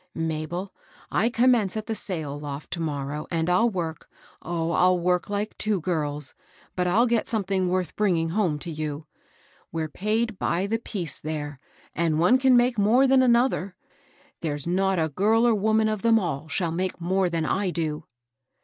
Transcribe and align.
"Mabel, 0.15 0.73
I 1.11 1.29
commence 1.29 1.77
at 1.77 1.85
the 1.85 1.93
sail 1.93 2.39
loft 2.39 2.71
to 2.71 2.79
morrow, 2.79 3.27
and 3.29 3.47
I'll 3.51 3.69
work,— 3.69 4.09
oh, 4.41 4.71
I'll 4.71 4.97
work 4.99 5.29
like 5.29 5.55
two 5.59 5.79
girls, 5.79 6.33
but 6.75 6.87
I'll 6.87 7.05
get 7.05 7.27
something 7.27 7.69
worth 7.69 7.95
bringing 7.95 8.29
home 8.29 8.57
to 8.61 8.71
you 8.71 9.05
I 9.07 9.13
We're 9.71 9.89
paid 9.89 10.39
by 10.39 10.65
the 10.65 10.79
piece 10.79 11.21
there, 11.21 11.59
and 11.93 12.17
one 12.17 12.39
can 12.39 12.57
make 12.57 12.79
more 12.79 13.05
than 13.05 13.21
another. 13.21 13.75
There's 14.41 14.65
not 14.65 14.97
a 14.97 15.07
girl 15.09 15.45
or 15.45 15.53
woman 15.53 15.87
of 15.87 16.01
them 16.01 16.17
all 16.19 16.47
shall 16.47 16.71
make 16.71 16.99
more 16.99 17.29
than 17.29 17.45
I 17.45 17.69
do." 17.69 18.05